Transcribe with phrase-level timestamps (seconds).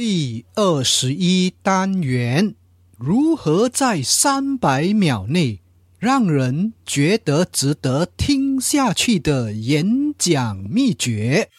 [0.00, 2.54] 第二十一单元：
[2.96, 5.60] 如何在三百秒内
[5.98, 11.50] 让人觉得值得听下去的演讲秘诀。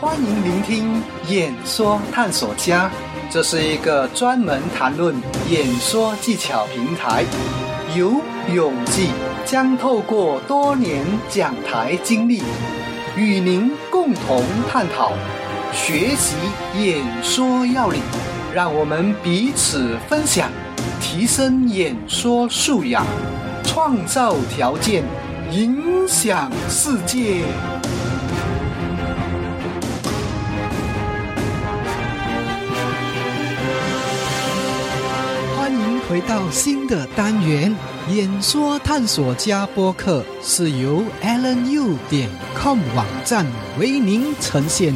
[0.00, 2.90] 欢迎聆听演说探索家，
[3.30, 5.14] 这是一个专门谈论
[5.48, 7.24] 演说技巧平台。
[7.96, 8.20] 由
[8.52, 9.10] 永记
[9.44, 12.42] 将透过多年讲台经历，
[13.16, 15.12] 与您共同探讨、
[15.72, 16.34] 学习
[16.76, 18.00] 演说要领，
[18.52, 20.50] 让我们彼此分享，
[21.00, 23.06] 提升演说素养，
[23.62, 25.04] 创造条件，
[25.52, 27.44] 影响世界。
[36.14, 37.76] 回到新的单元，
[38.08, 43.44] 演说探索家播客是由 AlanU 点 com 网站
[43.80, 44.94] 为您呈现。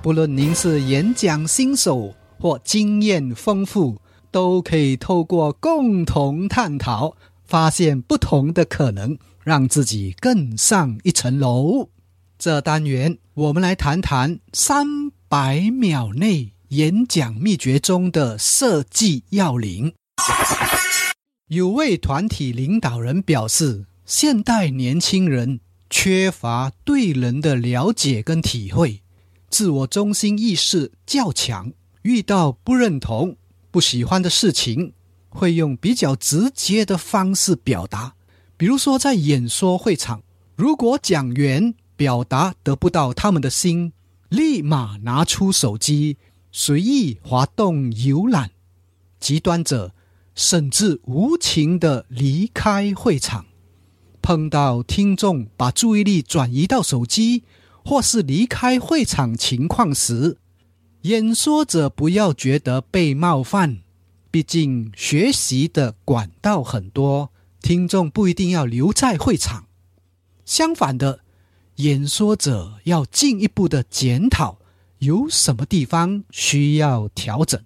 [0.00, 11.88] 不论您是演讲新手或经验丰富，都可以透过共同探讨，发现不同的可能，让自己更上一层楼。
[12.38, 19.92] 这单元我们来谈谈三百秒内演讲秘诀中的设计要领。
[21.48, 25.60] 有位团体领导人表示，现代年轻人
[25.90, 29.02] 缺乏对人的了解跟体会，
[29.50, 33.36] 自我中心意识较强，遇到不认同、
[33.70, 34.94] 不喜欢的事情，
[35.28, 38.14] 会用比较直接的方式表达。
[38.56, 40.22] 比如说，在演说会场，
[40.56, 43.92] 如果讲员表达得不到他们的心，
[44.30, 46.16] 立马拿出手机
[46.50, 48.52] 随意滑动浏览。
[49.20, 49.92] 极端者。
[50.42, 53.46] 甚至无情的离开会场，
[54.20, 57.44] 碰到听众把注意力转移到手机，
[57.84, 60.38] 或是离开会场情况时，
[61.02, 63.82] 演说者不要觉得被冒犯，
[64.32, 67.30] 毕竟学习的管道很多，
[67.60, 69.66] 听众不一定要留在会场。
[70.44, 71.20] 相反的，
[71.76, 74.58] 演说者要进一步的检讨，
[74.98, 77.62] 有什么地方需要调整。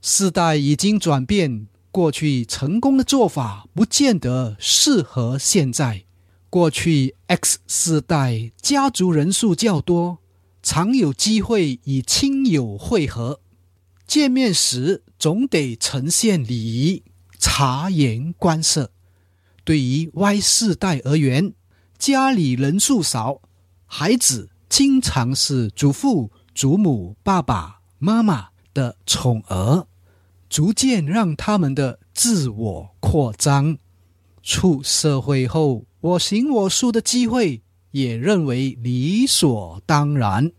[0.00, 1.66] 时代已经转变。
[1.90, 6.04] 过去成功的做法不见得适合现在。
[6.50, 10.18] 过去 X 世代家族人数较多，
[10.62, 13.40] 常有机会与亲友会合，
[14.06, 17.02] 见面时总得呈现礼仪，
[17.38, 18.90] 察言观色。
[19.64, 21.52] 对于 Y 世代而言，
[21.98, 23.42] 家里人数少，
[23.84, 29.86] 孩子经常是祖父、祖母、爸爸妈妈的宠儿。
[30.48, 33.78] 逐渐让他们的自我扩张，
[34.42, 40.50] 出社会后我行我素的机会也认为理所当然。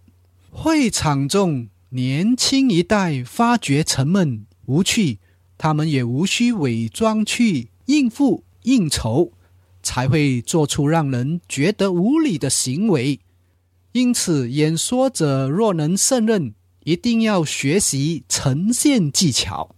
[0.52, 5.20] 会场中年轻一代发觉沉闷无趣，
[5.58, 9.32] 他们也无需伪装去应付应酬，
[9.82, 13.20] 才会做出让人觉得无理的行为。
[13.92, 19.76] 因此，演说者若能胜任，一定要学习呈现技巧。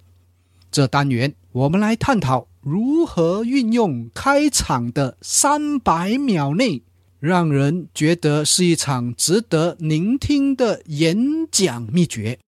[0.72, 6.82] 这单元，我们来探讨如何运用开场的三百秒内，
[7.20, 11.18] 让人觉得是一场值得聆听的演
[11.52, 12.40] 讲秘诀。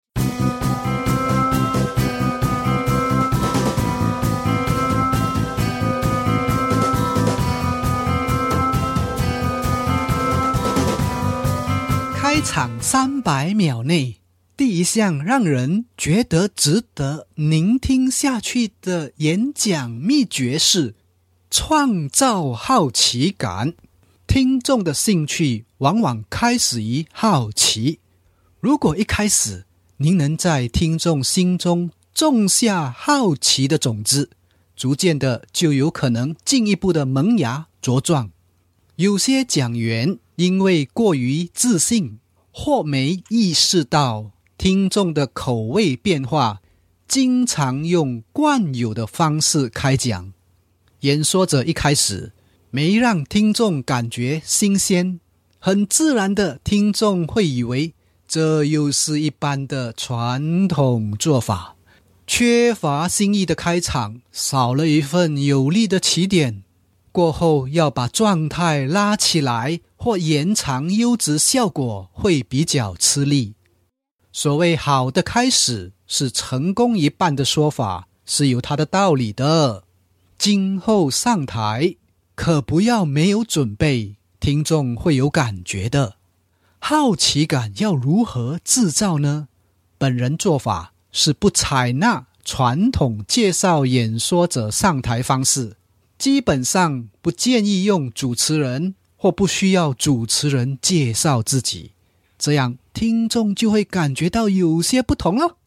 [12.16, 14.23] 开场三百秒内。
[14.56, 20.94] 第一项让人觉得值得聆听下去的演讲秘诀是
[21.50, 23.74] 创造好奇感。
[24.28, 28.00] 听众的兴趣往往开始于好奇。
[28.60, 29.66] 如果一开始
[29.98, 34.30] 您能在听众心中种下好奇的种子，
[34.76, 38.30] 逐渐的就有可能进一步的萌芽茁壮。
[38.98, 42.20] 有些讲员因为过于自信，
[42.52, 44.30] 或没意识到。
[44.64, 46.62] 听众的口味变化，
[47.06, 50.32] 经常用惯有的方式开讲。
[51.02, 52.32] 演说者一开始
[52.70, 55.20] 没让听众感觉新鲜，
[55.60, 57.94] 很自然的，听众会以为
[58.26, 61.76] 这又是一般的传统做法。
[62.26, 66.64] 缺乏新意的开场，少了一份有力的起点。
[67.12, 73.56] 过后要把状态拉起来或延长优质效果，会比较吃力。
[74.36, 79.84] 所谓好的开始是成功一半的说法是有它的道理的。
[80.40, 81.96] 今后上台
[82.34, 86.16] 可不要没有准备，听众会有感觉的。
[86.80, 89.50] 好奇感要如何制造呢？
[90.00, 95.78] 本人做法是不采纳传统介绍演说者上台方式，
[96.18, 101.92] 基本上不建议用主持人或不需要主持人介绍自己，
[102.38, 105.58] 这样听众就会感觉到有些不同了。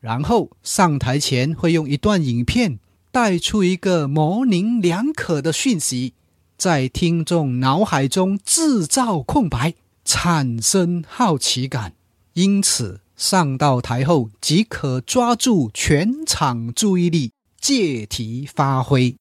[0.00, 2.78] 然后上台前会用一段影片
[3.10, 6.14] 带出一个模棱两可的讯息。
[6.56, 9.74] 在听众脑海中制造空白，
[10.04, 11.94] 产生好奇感，
[12.34, 19.16] 因此上到台后即可抓住全场注意力，借题发挥。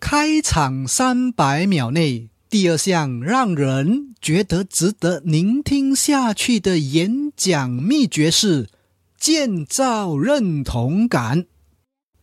[0.00, 8.70] 开场三百秒内，第二项让人觉得值得聆听下去的演讲秘诀是
[9.18, 11.44] 建造认同感。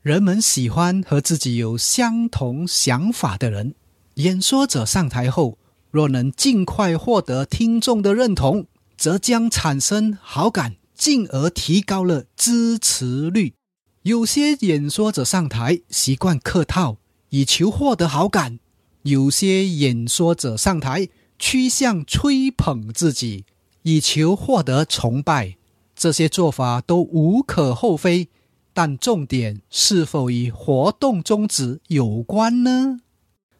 [0.02, 3.76] 人们喜欢和自己有相同想法的人。
[4.16, 5.60] 演说者上台后，
[5.92, 8.66] 若能尽快获得听众的认同，
[8.98, 13.54] 则将产生好感，进而提高了支持率。
[14.02, 16.98] 有些演说者上台习惯客套，
[17.30, 18.58] 以求获得好感；
[19.06, 23.46] 有些演说者上台趋向吹捧自己，
[23.84, 25.58] 以求获得崇拜。
[25.96, 28.30] 这些做法都无可厚非，
[28.74, 33.02] 但重点是否与活动宗旨有关呢？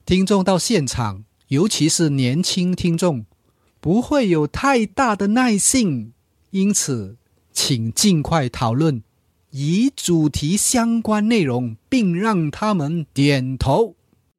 [0.04, 3.28] 听众到现场，尤其是年轻听众，
[3.80, 6.14] 不会有太大的耐性，
[6.50, 7.18] 因此，
[7.54, 9.04] 请尽快讨论
[9.52, 13.96] 以主题相关内容，并让他们点头。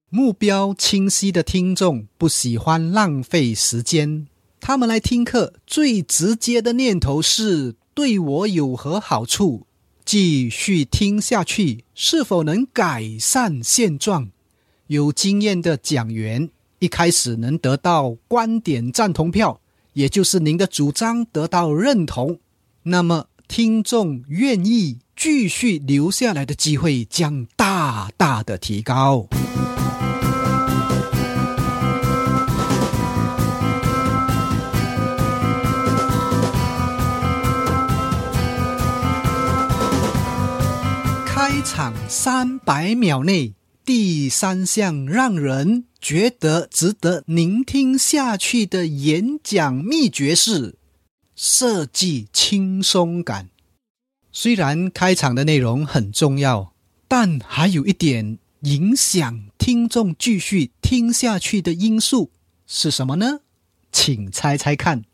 [0.08, 4.28] 目标清晰的听众不喜欢浪费时间，
[4.60, 9.66] 他们来听课最直接的念头是对我有何好处？
[10.04, 14.28] 继续听下去是否能改善现状？
[14.86, 16.48] 有经验的讲员
[16.78, 19.60] 一开始能得到观点赞同票，
[19.94, 22.38] 也就是您的主张得到认同，
[22.84, 29.26] 那么听众愿意继续留下来的机会将大大的提高。
[41.26, 43.54] 开场三百秒内。
[43.84, 50.74] 第三项让人觉得值得聆听下去的演讲秘诀是
[51.36, 53.50] 设计轻松感。
[54.32, 56.72] 虽然开场的内容很重要，
[57.06, 62.32] 但还有一点影响听众继续听下去的因素
[62.66, 63.38] 是什么呢？
[63.92, 65.04] 请猜猜看。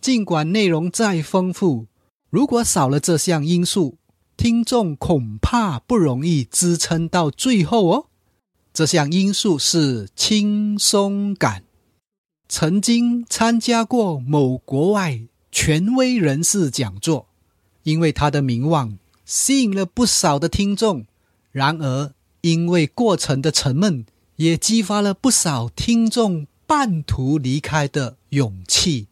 [0.00, 1.86] 尽管内容再丰富，
[2.30, 3.98] 如果少了这项因素，
[4.38, 8.06] 听众恐怕不容易支撑到最后哦。
[8.72, 11.64] 这项因素是轻松感。
[12.48, 15.20] 曾经参加过某国外
[15.52, 17.26] 权威人士讲座，
[17.82, 18.96] 因为他的名望
[19.26, 21.04] 吸引了不少的听众。
[21.52, 24.04] 然而，因为过程的沉闷，
[24.36, 29.08] 也激发了不少听众半途离开的勇气。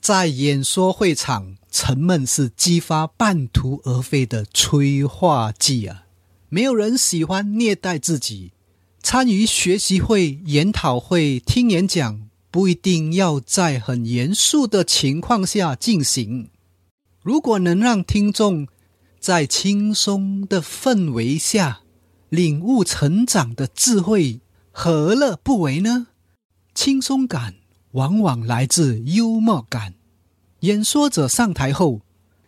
[0.00, 1.56] 在演说会场。
[1.76, 6.04] 沉闷是激发半途而废的催化剂啊！
[6.48, 8.52] 没有人喜欢虐待自己。
[9.02, 16.48] 参与学习会、研讨会、听演讲，不一定要在很严肃的情况下进行。
[17.22, 18.68] 如果能让听众
[19.18, 21.80] 在轻松的氛围下
[22.34, 24.40] 领悟成长的智慧，
[24.72, 26.08] 何乐不为呢？
[26.74, 27.54] 轻松感
[27.92, 29.94] 往往来自幽默感。
[30.60, 32.00] 演说者上台后，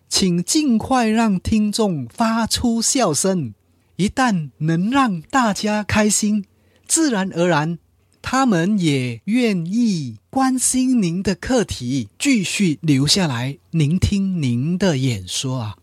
[0.09, 3.55] 请尽快让听众发出笑声。
[3.95, 6.47] 一旦能让大家开心，
[6.89, 7.79] 自然而然，
[8.21, 15.77] 他们也愿意关心您的课题，继续留下来聆听您的演说啊。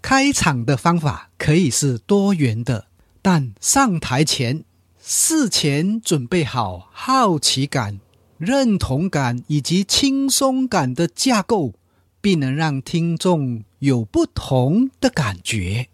[0.00, 2.86] 开场的方法可以是多元的，
[3.28, 4.62] 但上台前
[5.02, 7.98] 事前准备好好奇感。
[8.38, 11.74] 认同感以及轻松感的架构，
[12.20, 15.88] 必能让听众有不同的感觉。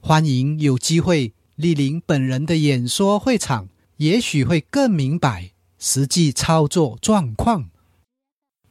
[0.00, 7.70] 欢迎有机会莅临本人的演说会场，也许会更明白实际操作状况。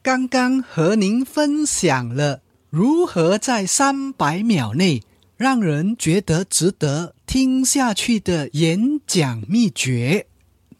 [0.04, 5.02] 刚刚和您分享了如何在三百秒内
[5.36, 10.28] 让人觉得值得听下去的演讲秘诀。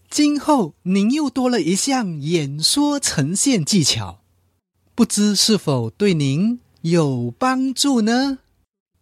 [0.09, 4.23] 今后您又多了一项演说呈现技巧，
[4.95, 8.39] 不知是否对您有帮助呢？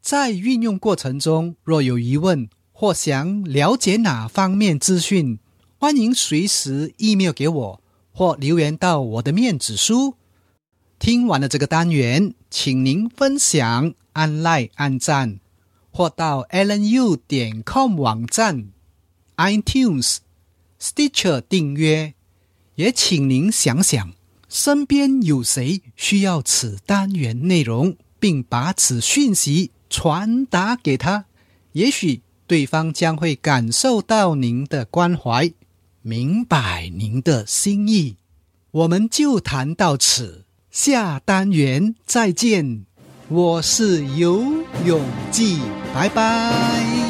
[0.03, 5.39] 在运用过程中，若有疑问或想了解哪方面资讯，
[5.79, 10.17] 欢迎随时 email 给我，或留言到我的面子书。
[10.99, 15.39] 听完了这个单元，请您分享、按 like、按赞，
[15.97, 18.69] 或到 lnu 点 com 网站、
[19.39, 20.19] iTunes、
[20.79, 22.13] Stitcher 订阅。
[22.75, 24.13] 也请您想想，
[24.47, 31.25] 身边有谁需要此单元内容，并把此讯息传达给他，
[31.73, 32.21] 也许。
[32.47, 35.53] 对方将会感受到您的关怀，
[36.03, 38.19] 明白您的心意。
[38.71, 42.85] 我们就谈到此，下单元再见。
[43.29, 44.41] 我是游
[44.85, 45.01] 泳
[45.33, 45.59] 记，
[45.93, 47.06] 拜拜。